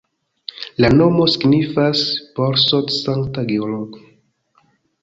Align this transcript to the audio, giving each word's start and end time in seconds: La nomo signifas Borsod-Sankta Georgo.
La 0.83 0.89
nomo 1.01 1.27
signifas 1.33 2.01
Borsod-Sankta 2.41 3.47
Georgo. 3.55 4.05